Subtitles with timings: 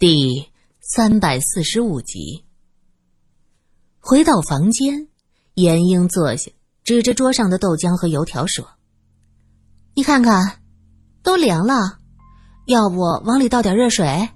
[0.00, 2.44] 第三百四十五集。
[3.98, 5.08] 回到房间，
[5.54, 6.52] 严英坐下，
[6.84, 8.64] 指着桌上的豆浆和油条说
[9.96, 10.62] ：“你看看，
[11.24, 11.98] 都凉了，
[12.66, 14.28] 要不往里倒点热水？”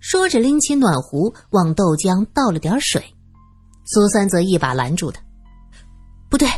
[0.00, 3.14] 说着，拎起暖壶往豆浆倒了点水。
[3.84, 5.20] 苏三则一把拦住他
[6.30, 6.48] ：“不对，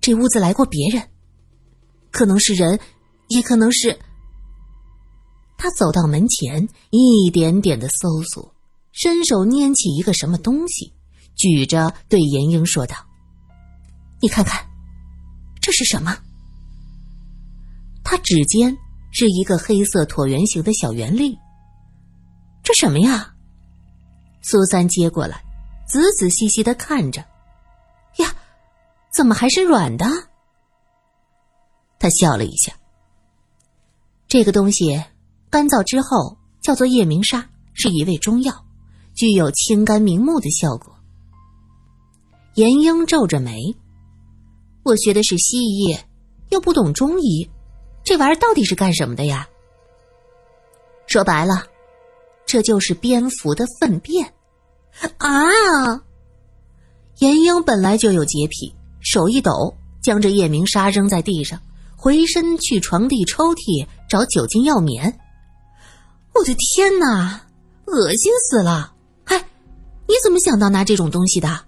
[0.00, 1.08] 这屋子来过别人，
[2.12, 2.78] 可能是人，
[3.26, 3.98] 也可能是……”
[5.58, 8.54] 他走到门前，一点点的搜索，
[8.92, 10.92] 伸手拈起一个什么东西，
[11.34, 12.94] 举着对严英说道
[14.22, 14.64] ：“你看看，
[15.60, 16.16] 这是什么？”
[18.04, 18.74] 他指尖
[19.10, 21.36] 是一个黑色椭圆形的小圆粒。
[22.62, 23.34] 这什么呀？
[24.42, 25.42] 苏三接过来，
[25.88, 27.20] 仔仔细细的看着，
[28.18, 28.32] 呀，
[29.10, 30.06] 怎么还是软的？
[31.98, 32.72] 他笑了一下，
[34.28, 35.02] 这个东西。
[35.50, 38.64] 干燥之后叫做夜明砂，是一味中药，
[39.14, 40.94] 具有清肝明目的效果。
[42.54, 43.76] 严英皱着眉
[44.84, 45.96] ：“我学的是西医，
[46.50, 47.48] 又不懂中医，
[48.04, 49.48] 这玩意儿到底是干什么的呀？”
[51.06, 51.64] 说白了，
[52.44, 54.34] 这就是蝙蝠的粪便。
[55.18, 56.02] 啊！
[57.18, 61.58] 严英本来就有洁癖，手一抖，将这夜明砂扔在地上，
[61.96, 65.18] 回身去床底抽屉找酒精药棉。
[66.34, 67.46] 我的天哪，
[67.86, 68.94] 恶心死了！
[69.24, 69.38] 哎，
[70.06, 71.66] 你怎么想到拿这种东西的？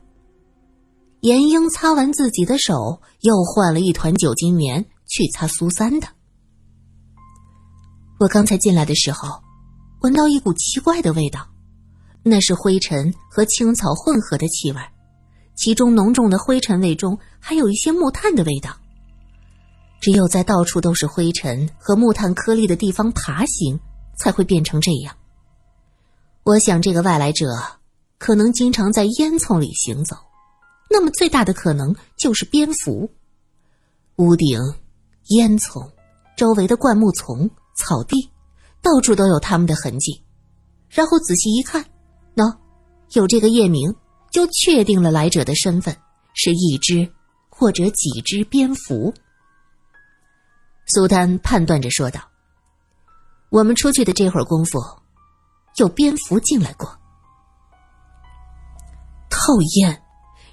[1.21, 6.09] 严英擦完自己的手，又换了一团酒精棉去擦苏三的。
[8.21, 9.43] 我刚才进来的时候，
[10.03, 11.47] 闻到一股奇怪的味道，
[12.23, 14.81] 那是灰尘和青草混合的气味，
[15.57, 18.77] 其中浓重的灰尘味中还有一些木炭的味道。
[20.01, 23.79] 只有在到处都是灰尘和木炭颗粒的地方爬行。
[24.21, 25.17] 才会变成这样。
[26.43, 27.47] 我想，这个外来者
[28.19, 30.15] 可能经常在烟囱里行走，
[30.91, 33.11] 那么最大的可能就是蝙蝠。
[34.17, 34.61] 屋顶、
[35.29, 35.91] 烟囱、
[36.37, 38.31] 周围的灌木丛、草地，
[38.83, 40.23] 到处都有他们的痕迹。
[40.89, 41.83] 然后仔细一看，
[42.35, 42.55] 喏，
[43.13, 43.95] 有这个夜明，
[44.31, 45.97] 就确定了来者的身份
[46.35, 47.11] 是一只
[47.49, 49.15] 或者几只蝙蝠。
[50.87, 52.30] 苏丹判断着说道。
[53.51, 54.79] 我们出去的这会儿功夫，
[55.77, 56.89] 有蝙蝠进来过。
[59.29, 60.03] 讨厌，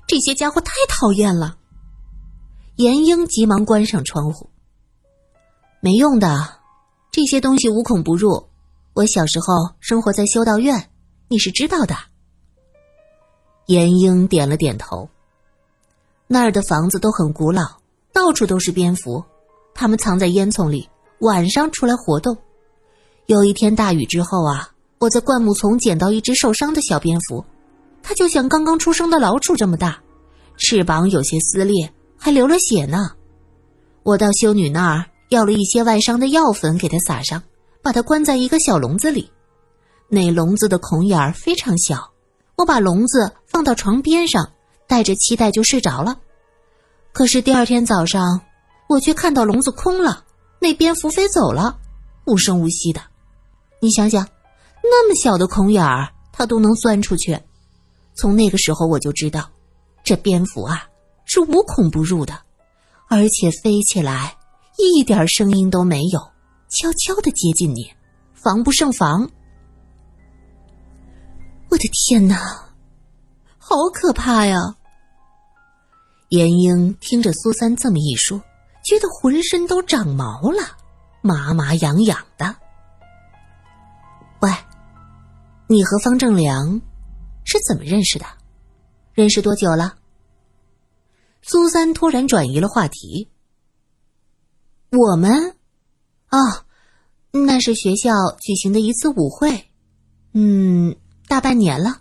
[0.07, 1.57] 这些家伙太讨厌了。
[2.77, 4.49] 严英急忙关上窗户。
[5.79, 6.59] 没用的，
[7.11, 8.49] 这些东西无孔不入。
[8.93, 10.89] 我小时候生活在修道院，
[11.27, 11.95] 你是知道的。
[13.67, 15.07] 严英点了点头。
[16.25, 17.79] 那儿的房子都很古老，
[18.11, 19.23] 到处都是蝙蝠，
[19.75, 22.35] 它们藏在烟囱里，晚上出来活动。
[23.27, 27.43] 有一天大雨之后啊，我在灌木丛捡到一只受伤的小蝙蝠，
[28.01, 29.99] 它就像刚刚出生的老鼠这么大，
[30.55, 33.11] 翅膀有些撕裂，还流了血呢。
[34.03, 37.43] 我到修女那儿要了一些外伤的药粉给它撒上，
[37.81, 39.29] 把它关在一个小笼子里。
[40.07, 42.09] 那笼子的孔眼儿非常小，
[42.55, 44.49] 我把笼子放到床边上，
[44.87, 46.17] 带着期待就睡着了。
[47.11, 48.39] 可是第二天早上，
[48.87, 50.23] 我却看到笼子空了，
[50.59, 51.77] 那蝙蝠飞走了，
[52.25, 53.01] 无声无息的。
[53.79, 54.27] 你想想，
[54.83, 57.39] 那么小的孔眼儿，它都能钻出去。
[58.15, 59.49] 从那个时候我就知道，
[60.03, 60.87] 这蝙蝠啊
[61.25, 62.39] 是无孔不入的，
[63.07, 64.35] 而且飞起来
[64.77, 66.19] 一点声音都没有，
[66.69, 67.91] 悄悄的接近你，
[68.33, 69.29] 防不胜防。
[71.69, 72.35] 我的天哪，
[73.57, 74.57] 好可怕呀！
[76.29, 78.41] 严英听着苏三这么一说，
[78.83, 80.77] 觉得浑身都长毛了，
[81.21, 82.55] 麻麻痒痒的。
[85.69, 86.79] 你和方正良
[87.43, 88.25] 是怎么认识的？
[89.13, 89.95] 认识多久了？
[91.41, 93.27] 苏三突然转移了话题。
[94.91, 95.55] 我们，
[96.29, 96.37] 哦，
[97.31, 99.65] 那是学校举行的一次舞会，
[100.33, 100.95] 嗯，
[101.27, 101.99] 大半年了。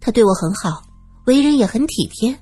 [0.00, 0.82] 他对我很好，
[1.26, 2.36] 为人也很体贴。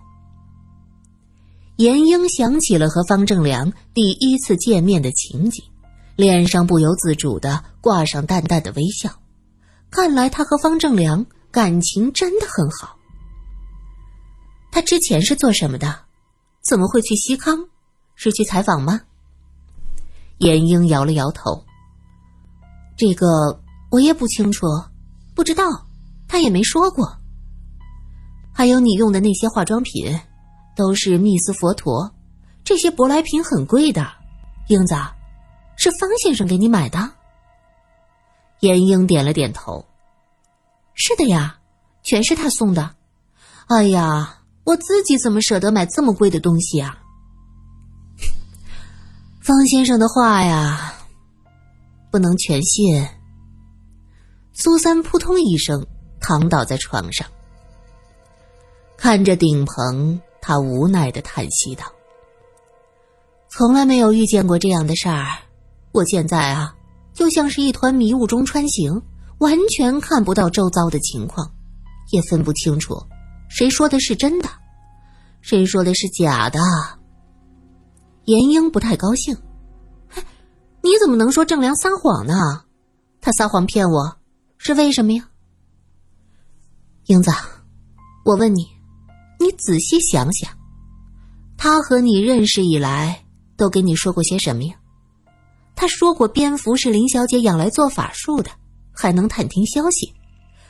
[1.76, 5.62] 严英想起了和方正良第一次见面的情景，
[6.16, 9.10] 脸上不由自主的挂上淡淡的微笑。
[9.94, 12.98] 看来他和方正良感情真的很好。
[14.72, 16.00] 他之前是做什么的？
[16.68, 17.68] 怎么会去西康？
[18.16, 19.02] 是去采访吗？
[20.38, 21.64] 严英摇了摇头。
[22.96, 24.66] 这个我也不清楚，
[25.32, 25.86] 不知道，
[26.26, 27.16] 他也没说过。
[28.52, 30.18] 还有你用的那些化妆品，
[30.74, 32.12] 都是蜜丝佛陀，
[32.64, 34.04] 这些舶来品很贵的。
[34.66, 34.96] 英子，
[35.76, 37.12] 是方先生给你买的？
[38.60, 39.84] 严英点了点头
[40.94, 41.58] ：“是的呀，
[42.02, 42.94] 全是他送的。
[43.66, 46.98] 哎呀，我自己怎么舍得买这么贵的东西啊？”
[49.42, 50.94] 方先生的话呀，
[52.10, 53.06] 不能全信。
[54.52, 55.84] 苏三扑通一声
[56.20, 57.26] 躺倒在床上，
[58.96, 61.84] 看着顶棚，他无奈的叹息道
[63.50, 65.26] ：“从来没有遇见过这样的事儿，
[65.90, 66.74] 我现在啊，
[67.14, 69.00] 就像是一团迷雾中穿行，
[69.38, 71.48] 完全看不到周遭的情况，
[72.10, 72.96] 也分不清楚
[73.48, 74.48] 谁说的是真的，
[75.40, 76.58] 谁说的是假的。”
[78.26, 79.36] 严英不太高兴，
[80.82, 82.64] 你怎么能说郑良撒谎呢？
[83.20, 84.16] 他撒谎骗我，
[84.58, 85.28] 是为什么呀？
[87.06, 87.30] 英子，
[88.24, 88.66] 我问你，
[89.38, 90.50] 你仔细想想，
[91.56, 93.24] 他和你认识以来
[93.56, 94.74] 都给你说过些什么呀？
[95.76, 98.50] 他说过蝙蝠是林小姐养来做法术的，
[98.92, 100.12] 还能探听消息。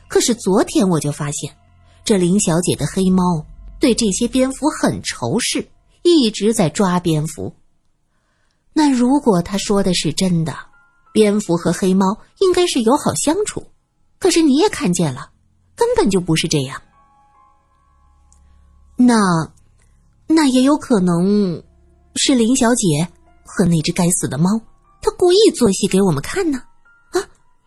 [0.08, 1.56] 可是昨天我就发现，
[2.04, 3.46] 这林小姐的黑猫
[3.78, 5.68] 对这些蝙蝠很仇视。
[6.06, 7.56] 一直在抓蝙蝠。
[8.74, 10.54] 那如果他说的是真的，
[11.14, 13.68] 蝙蝠和黑猫应该是友好相处。
[14.18, 15.30] 可是你也看见了，
[15.74, 16.82] 根本就不是这样。
[18.96, 19.16] 那，
[20.26, 21.62] 那也有可能
[22.16, 23.08] 是林小姐
[23.42, 24.60] 和那只该死的猫，
[25.04, 26.62] 他故意做戏给我们看呢。
[27.10, 27.20] 啊，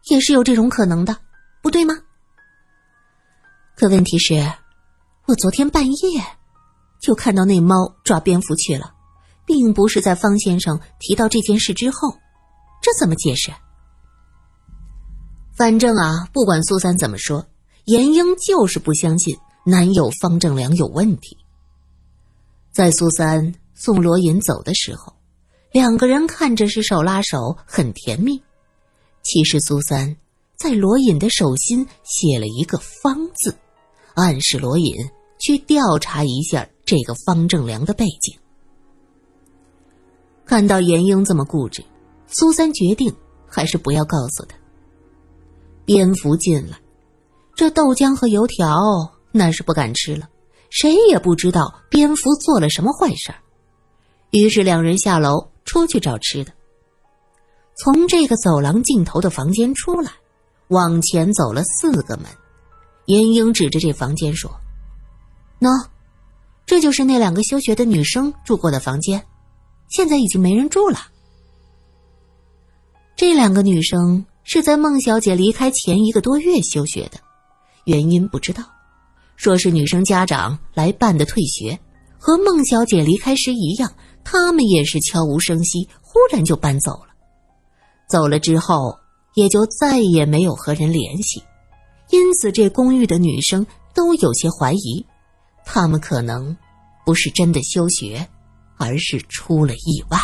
[0.10, 1.16] 也是有这种可能的，
[1.62, 1.94] 不对吗？
[3.76, 4.34] 可问题是，
[5.28, 6.24] 我昨天半夜。
[7.00, 8.92] 就看到那猫抓蝙蝠去了，
[9.46, 12.18] 并不是在方先生提到这件事之后，
[12.82, 13.52] 这怎么解释？
[15.56, 17.46] 反正啊，不管苏三怎么说，
[17.86, 21.38] 严英就是不相信男友方正良有问题。
[22.72, 25.14] 在苏三送罗隐走的时候，
[25.72, 28.42] 两个人看着是手拉手，很甜蜜。
[29.24, 30.16] 其实苏三
[30.56, 33.56] 在罗隐的手心写了一个“方”字，
[34.16, 34.94] 暗示罗隐
[35.40, 36.68] 去调查一下。
[36.86, 38.34] 这个方正良的背景，
[40.46, 41.84] 看到严英这么固执，
[42.28, 43.14] 苏三决定
[43.46, 44.56] 还是不要告诉他。
[45.84, 46.80] 蝙蝠进来，
[47.58, 48.80] 这豆浆和油条
[49.34, 50.30] 那是不敢吃了，
[50.70, 53.36] 谁也不知道蝙蝠做了什么坏事
[54.32, 56.52] 于是两人下楼出去找吃的。
[57.76, 60.12] 从这个走廊尽头的房间出来，
[60.70, 62.26] 往前走了四个门，
[63.06, 64.50] 严英指着这房间说
[65.62, 65.70] ：“喏。”
[66.66, 69.24] 这就是那两个休学的女生住过的房间，
[69.88, 71.00] 现在已经没人住了。
[73.16, 77.20] 这两个女生是在孟小姐离开前一个多月休学的，
[77.86, 78.66] 原因不知道，
[79.38, 81.80] 说是女生家长来办的退学，
[82.20, 83.94] 和孟小姐离开时一样，
[84.30, 87.14] 他们也是悄无声息，忽然就搬走了。
[88.10, 89.00] 走了之后，
[89.36, 91.42] 也就再也没有和人联系，
[92.10, 95.06] 因此这公寓的女生都有些怀疑。
[95.64, 96.58] 他们可能
[97.06, 98.28] 不是真的休学，
[98.76, 100.20] 而是出了意外。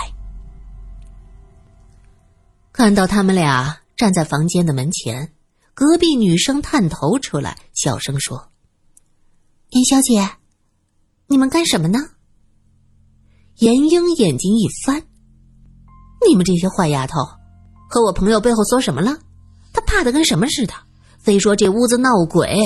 [2.73, 5.31] 看到他们俩站在房间的门前，
[5.73, 8.49] 隔壁女生探头出来，小声说
[9.71, 10.29] ：“严小姐，
[11.27, 11.99] 你们干什么呢？”
[13.57, 15.03] 严英眼睛一翻
[16.27, 17.19] ：“你们这些坏丫头，
[17.89, 19.17] 和我朋友背后说什么了？
[19.73, 20.73] 他怕的跟什么似的，
[21.19, 22.59] 非说这屋子闹鬼。”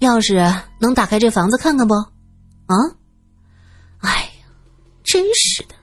[0.00, 1.94] 钥匙能打开这房子看看不？
[1.94, 2.76] 啊！
[3.98, 4.46] 哎呀，
[5.02, 5.74] 真是的，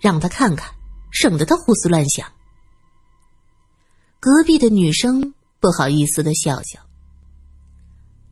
[0.00, 0.68] 让他看看，
[1.12, 2.26] 省得他胡思乱想。
[4.18, 6.80] 隔壁的女生不好意思的笑笑。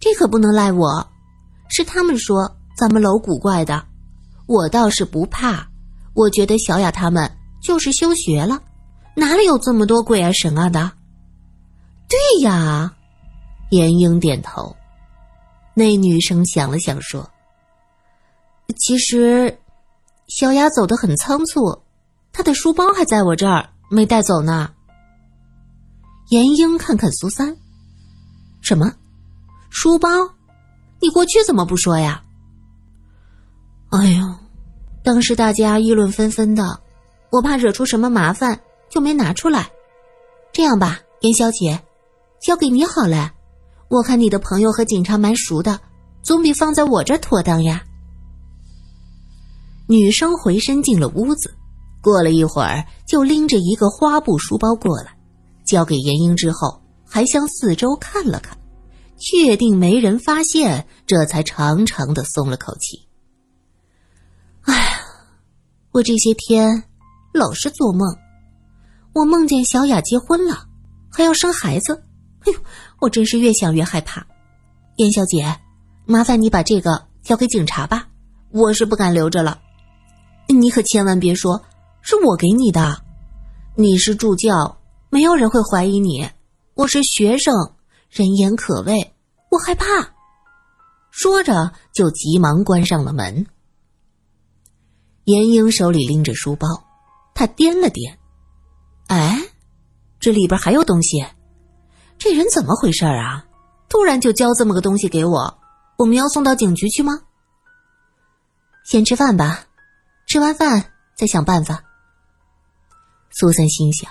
[0.01, 1.07] 这可不能赖我，
[1.69, 3.87] 是他们说咱们楼古怪的，
[4.51, 5.65] 我倒是不怕。
[6.13, 7.31] 我觉得小雅他们
[7.63, 8.61] 就是休学了，
[9.15, 10.91] 哪里有这么多鬼啊神啊的？
[12.09, 12.93] 对呀，
[13.71, 14.75] 严英点头。
[15.73, 17.31] 那女生想了想说
[18.77, 19.57] ：“其实，
[20.27, 21.81] 小雅走得很仓促，
[22.33, 24.73] 她的书包还在我这儿，没带走呢。”
[26.31, 27.57] 严英看看苏三，
[28.61, 28.93] 什么？
[29.71, 30.09] 书包？
[31.01, 32.25] 你过去怎么不说呀？
[33.91, 34.35] 哎呦，
[35.11, 36.79] 当时大家议论纷纷的，
[37.31, 39.69] 我怕惹出什么麻烦，就没拿出来。
[40.53, 41.81] 这样吧，严小姐，
[42.41, 43.33] 交给你好了。
[43.89, 45.81] 我看你的朋友和警察蛮熟的，
[46.23, 47.83] 总比放在我这妥当呀。
[49.89, 51.53] 女生回身进了屋子，
[52.01, 55.17] 过了一会儿就拎着一个花布书包过来，
[55.67, 58.57] 交给严英之后，还向四周看了看，
[59.19, 63.10] 确定没人发现，这才长长的松了口气。
[65.93, 66.85] 我这些天
[67.35, 68.09] 老是做梦，
[69.13, 70.69] 我梦见小雅结婚了，
[71.11, 72.05] 还要生孩子。
[72.47, 72.59] 哎呦，
[73.01, 74.25] 我真是越想越害怕。
[74.97, 75.45] 严小姐，
[76.07, 78.07] 麻烦你把这个交给警察吧，
[78.53, 79.61] 我是不敢留着了。
[80.47, 81.61] 你可千万别说
[82.03, 83.03] 是我给你的，
[83.75, 84.79] 你是助教，
[85.09, 86.31] 没有人会怀疑你。
[86.75, 87.53] 我是学生，
[88.09, 89.13] 人言可畏，
[89.51, 89.85] 我害怕。
[91.11, 93.45] 说着，就急忙关上了门。
[95.25, 96.67] 严英手里拎着书包，
[97.35, 98.17] 他掂了掂，
[99.09, 99.39] 哎，
[100.19, 101.25] 这里边还有东西。
[102.19, 103.47] 这人怎么回事啊？
[103.89, 105.59] 突然就交这么个东西给我，
[105.99, 107.21] 我们要送到警局去吗？
[108.85, 109.67] 先吃饭吧，
[110.27, 111.83] 吃完饭再想办法。
[113.31, 114.11] 苏三心想，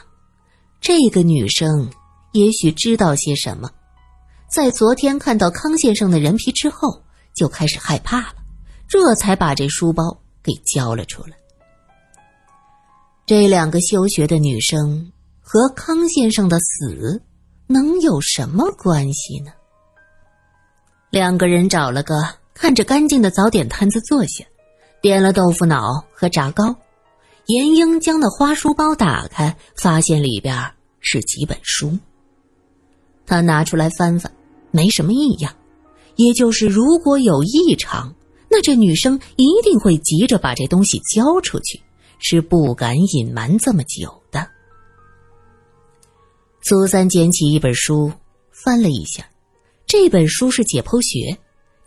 [0.80, 1.92] 这个女生
[2.32, 3.70] 也许知道些什么，
[4.50, 7.04] 在昨天看到康先生的人皮之后，
[7.36, 8.36] 就开始害怕了，
[8.88, 11.38] 这才把这书包给交了出来。
[13.26, 17.22] 这两个休学的女生和康先生的死。
[17.72, 19.52] 能有什么关系呢？
[21.12, 22.16] 两个人找了个
[22.56, 24.44] 看着干净的早点摊子坐下，
[25.04, 26.76] 点了豆腐脑和炸糕。
[27.46, 31.96] 严英将那花书包打开，发现里边是几本书。
[33.28, 34.34] 他拿出来翻翻，
[34.72, 35.54] 没什么异样，
[36.16, 38.16] 也就是如果有异常，
[38.52, 41.80] 那这女生一定会急着把这东西交出去，
[42.18, 44.50] 是不敢隐瞒这么久的。
[46.62, 48.12] 苏三捡起一本书，
[48.52, 49.24] 翻了一下，
[49.86, 51.38] 这本书是解剖学，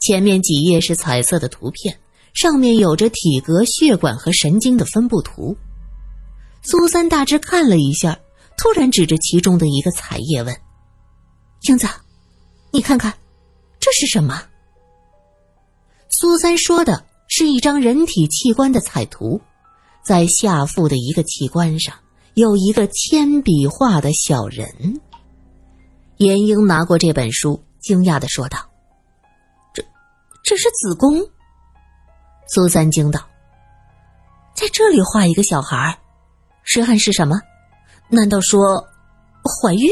[0.01, 1.99] 前面几页是彩色的图片，
[2.33, 5.57] 上面有着体格、血管和神经的分布图。
[6.63, 8.19] 苏三大致看了一下，
[8.57, 10.57] 突然指着其中的一个彩页问
[11.69, 11.89] ：“英子，
[12.71, 13.13] 你看看，
[13.81, 14.43] 这是什么？”
[16.23, 19.41] 苏三说的是一张人体器官的彩图，
[20.05, 21.93] 在下腹的一个器官上。
[22.35, 25.01] 有一个铅笔画的小人。
[26.19, 28.57] 严英拿过这本书，惊讶的说道
[29.75, 29.83] ：“这，
[30.45, 31.21] 这是子宫。”
[32.47, 33.21] 苏三惊道
[34.55, 35.99] ：“在这里画一个小孩，
[36.63, 37.41] 是暗示什么？
[38.09, 38.87] 难道说
[39.43, 39.91] 怀孕？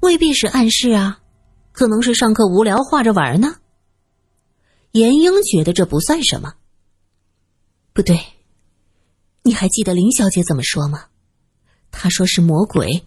[0.00, 1.18] 未必是暗示啊，
[1.72, 3.56] 可能是上课无聊画着玩呢。”
[4.94, 6.54] 严英觉得这不算什么。
[7.92, 8.18] 不对。
[9.42, 11.04] 你还记得林小姐怎么说吗？
[11.90, 13.04] 她说是魔鬼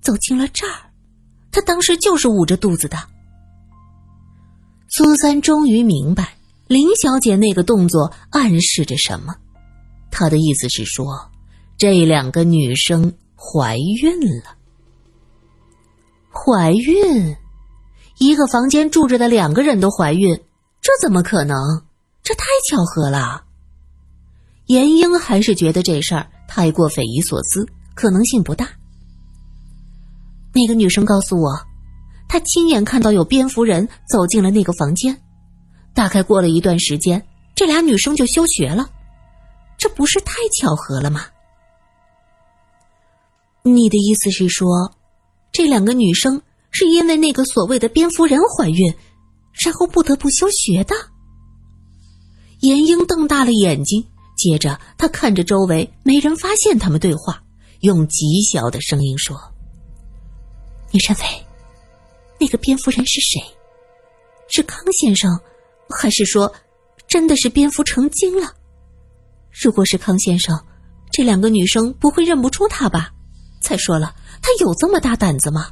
[0.00, 0.90] 走进了这儿，
[1.50, 2.98] 她当时就是捂着肚子的。
[4.88, 6.36] 苏三终于明白
[6.66, 9.34] 林小姐那个动作暗示着什么，
[10.10, 11.30] 她的意思是说，
[11.78, 14.56] 这两个女生怀孕了。
[16.30, 17.36] 怀孕，
[18.18, 20.38] 一个房间住着的两个人都怀孕，
[20.82, 21.56] 这怎么可能？
[22.24, 23.44] 这太巧合了。
[24.66, 28.68] 严英还是觉得这事儿太过匪夷所思，可能性不大。
[30.52, 31.56] 那个女生告诉我，
[32.28, 35.16] 她亲眼看到有蝙蝠人走进了那个房间。
[35.94, 37.24] 大概过了一段时间，
[37.54, 38.90] 这俩女生就休学了，
[39.78, 41.26] 这不是太巧合了吗？
[43.62, 44.92] 你的意思是说，
[45.52, 48.92] 这两个女生是因为那个所谓的蝙蝠人怀孕，
[49.52, 50.94] 然后不得不休学的？
[52.60, 54.06] 严英瞪大了眼睛。
[54.34, 57.42] 接着，他看着周围没人发现他们对话，
[57.80, 59.36] 用极小的声音说
[60.90, 61.24] ：“你认为
[62.40, 63.40] 那个蝙蝠人是谁？
[64.48, 65.30] 是康先生，
[65.88, 66.52] 还是说
[67.06, 68.52] 真的是蝙蝠成精了？
[69.52, 70.58] 如果是康先生，
[71.12, 73.12] 这两个女生不会认不出他吧？
[73.60, 75.68] 再说了，他有这么大胆子吗？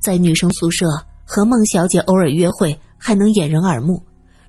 [0.00, 0.86] 在女生宿舍
[1.24, 4.02] 和孟小姐偶尔约会，还能掩人耳目，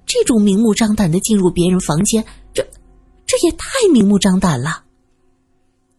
[0.06, 2.66] 这种明目张胆的进入别人房间，这……”
[3.28, 4.84] 这也太明目张胆了。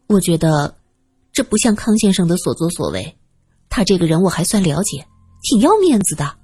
[0.06, 0.74] 我觉得，
[1.32, 3.14] 这不像康先生的所作所为。
[3.68, 5.06] 他这个人我还算了解，
[5.42, 6.34] 挺要面子的，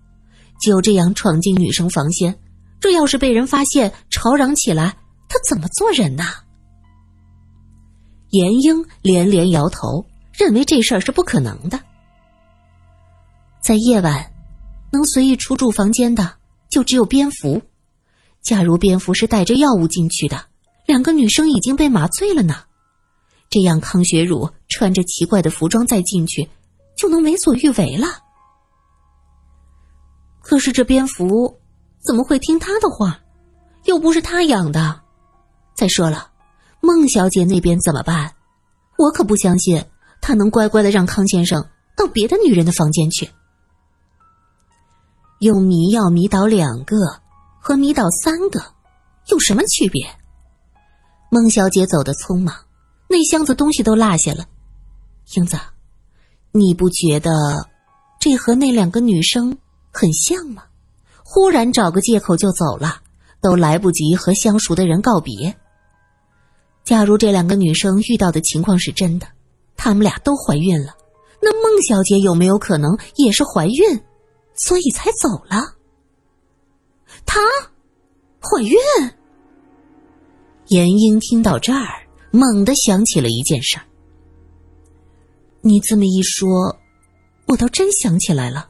[0.61, 2.37] 就这样闯进女生房间，
[2.81, 4.97] 这要是被人发现，吵嚷起来，
[5.28, 6.25] 他怎么做人呐？
[8.31, 11.81] 严英连连摇头，认为这事儿是不可能的。
[13.61, 14.31] 在夜晚，
[14.92, 16.34] 能随意出入房间的
[16.70, 17.62] 就只有蝙蝠。
[18.42, 20.46] 假如蝙蝠是带着药物进去的。
[20.84, 22.56] 两个女生已经被麻醉了呢，
[23.49, 26.49] 这样康学儒穿着奇怪的服装再进去，
[26.96, 28.08] 就能为所欲为了。
[30.40, 31.56] 可是这蝙蝠
[32.04, 33.20] 怎么会听他的话？
[33.84, 35.00] 又不是他养的。
[35.76, 36.32] 再说了，
[36.80, 38.34] 孟小姐那边怎么办？
[38.99, 39.84] 我可不相信
[40.20, 41.64] 她能乖乖的让康先生
[41.96, 43.28] 到别的女人的房间去。
[45.42, 46.96] 用迷药迷倒两个
[47.61, 48.62] 和迷倒三个
[49.26, 50.00] 有什么区别？
[51.32, 52.54] 孟小姐走得匆忙，
[53.08, 54.46] 那箱子东西都落下了。
[55.34, 55.58] 英子，
[56.52, 57.68] 你不觉得
[58.20, 59.58] 这和那两个女生
[59.90, 60.62] 很像吗？
[61.25, 63.00] 忽然找个借口就走了，
[63.40, 65.52] 都来不及和相熟的人告别。
[66.84, 69.26] 假如这两个女生遇到的情况是真的，
[69.76, 70.94] 她们俩都怀孕了，
[71.40, 74.00] 那孟小姐有没有可能也是怀孕，
[74.54, 75.76] 所以才走了？
[77.26, 77.40] 她
[78.40, 78.76] 怀孕？
[80.68, 83.85] 严英听到这儿，猛地想起了一件事儿。
[85.61, 86.78] 你这么一说，
[87.47, 88.68] 我倒真想起来了，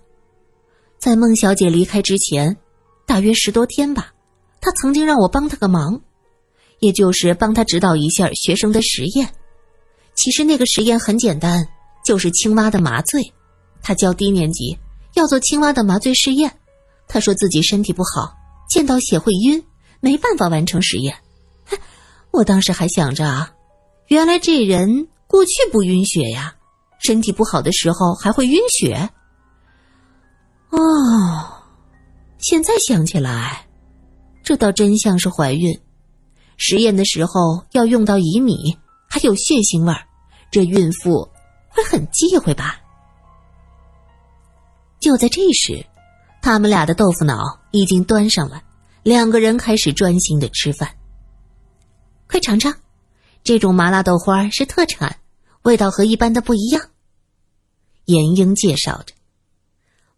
[0.98, 2.56] 在孟小姐离开之前，
[3.06, 4.12] 大约十多天吧，
[4.60, 6.00] 她曾经让我帮她个忙，
[6.80, 9.28] 也就是帮她指导一下学生的实验。
[10.14, 11.66] 其实那个实验很简单，
[12.04, 13.32] 就是青蛙的麻醉。
[13.80, 14.76] 她教低年级，
[15.14, 16.58] 要做青蛙的麻醉试验。
[17.08, 18.34] 他说自己身体不好，
[18.68, 19.62] 见到血会晕，
[20.00, 21.14] 没办法完成实验。
[22.30, 23.52] 我当时还想着啊，
[24.08, 26.54] 原来这人过去不晕血呀。
[26.98, 29.10] 身体不好的时候还会晕血。
[30.70, 30.78] 哦，
[32.38, 33.66] 现在想起来，
[34.44, 35.78] 这倒真像是怀孕。
[36.56, 38.78] 实验的时候要用到乙米，
[39.10, 40.06] 还有血腥味儿，
[40.50, 41.28] 这孕妇
[41.68, 42.78] 会很忌讳吧？
[45.02, 45.84] 就在这时，
[46.40, 48.62] 他们俩的豆腐脑已经端上了，
[49.02, 50.94] 两个人开始专心的吃饭。
[52.28, 52.72] 快尝尝，
[53.42, 55.16] 这种麻辣豆花是特产，
[55.62, 56.82] 味道和一般的不一样。
[58.04, 59.12] 严英介绍着，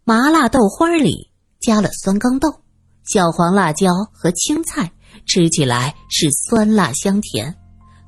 [0.04, 2.60] 麻辣豆花里加了酸豇豆、
[3.06, 4.92] 小黄辣椒和青菜，
[5.24, 7.56] 吃起来是酸辣香甜。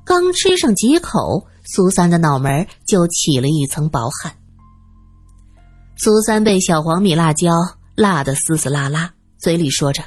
[0.05, 4.37] 刚吃上几口，苏三的脑门就起了一层薄汗。
[5.97, 7.51] 苏三被小黄米辣椒
[7.95, 10.03] 辣得嘶嘶啦啦，嘴里说着：“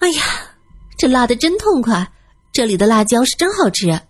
[0.00, 0.22] 哎呀，
[0.98, 2.10] 这辣的真痛快！
[2.52, 4.00] 这里的辣椒是真好吃。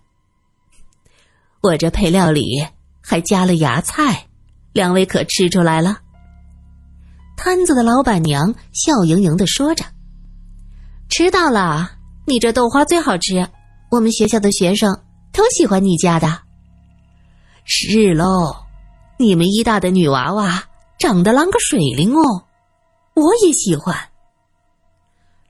[1.61, 2.65] 我这配料里……”
[3.07, 4.25] 还加了芽菜，
[4.73, 5.99] 两位可吃出来了？
[7.37, 9.85] 摊子的老板娘笑盈盈的说着
[11.07, 11.91] ：“吃到了，
[12.25, 13.47] 你这豆花最好吃，
[13.91, 16.39] 我们学校的学生都喜欢你家的。”
[17.63, 18.64] 是喽，
[19.17, 20.63] 你们医大的女娃娃
[20.99, 22.45] 长得啷个水灵哦，
[23.13, 23.95] 我也喜欢。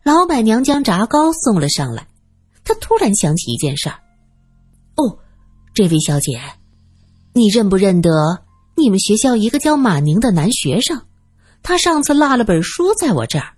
[0.04, 2.08] 老板娘将炸糕送了上来，
[2.64, 4.00] 她突然想起一件事儿
[4.96, 5.18] ：“哦，
[5.74, 6.40] 这位小姐。”
[7.34, 8.10] 你认不认得
[8.78, 11.02] 你们学校一个叫马宁的男学生？
[11.62, 13.58] 他上次落了本书在我这儿。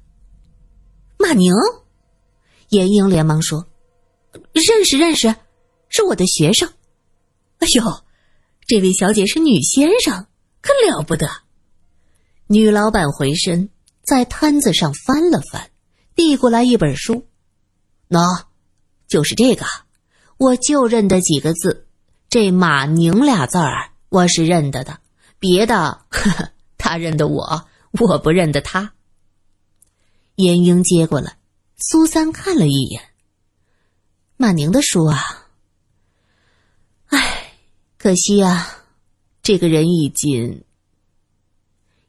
[1.20, 1.54] 马宁，
[2.70, 3.68] 严英连忙说
[4.54, 5.36] ：“认识认识，
[5.90, 6.68] 是我的学生。”
[7.60, 7.84] 哎呦，
[8.68, 10.28] 这位小姐是女先生，
[10.62, 11.30] 可了不得。
[12.48, 13.70] 女老板回身
[14.06, 15.72] 在摊子上翻了翻，
[16.16, 17.26] 递过来一本书，
[18.10, 18.44] 喏，
[19.08, 19.66] 就是这个，
[20.36, 21.88] 我就认得几个字。
[22.28, 25.00] 这马宁俩字儿我是认得的，
[25.40, 27.66] 别的呵呵 他认得我，
[28.02, 28.92] 我不认得他。
[30.36, 31.38] 严英接过来，
[31.78, 33.02] 苏三看了一眼
[34.36, 35.47] 马宁的书啊，
[38.08, 38.86] 可惜啊，
[39.44, 40.64] 这个人已经。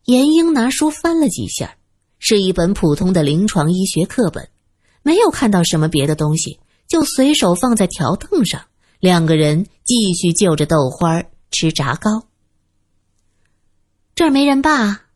[0.05, 1.75] 严英拿书翻了几下，
[2.21, 4.49] 是一本普通的临床医学课本，
[5.03, 8.65] 没有看到什么别的东西，就随手放在条凳上。
[9.01, 12.29] 两个人继续就着豆花吃炸糕。
[14.15, 15.07] 这儿没人吧？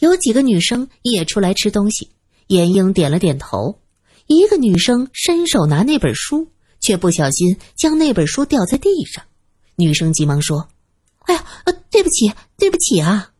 [0.00, 2.10] 有几个女生也出来吃东西。
[2.48, 3.80] 严英点了点头。
[4.26, 9.24] 一个女生伸手拿那本书，却不小心将那本书掉在地上。
[9.76, 10.68] 女生急忙说
[11.26, 13.30] ：“哎呀，呃，对不起，对不起啊！”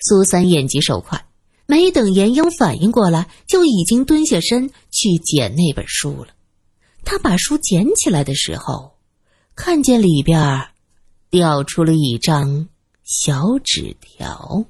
[0.00, 1.26] 苏三眼疾手快，
[1.66, 6.28] 没等严英反应过来，就已经蹲下身去捡那本书了。
[7.04, 8.98] 他把书捡起来的时候，
[9.54, 10.68] 看见里边
[11.30, 12.68] 掉出了一张
[13.04, 14.64] 小纸条。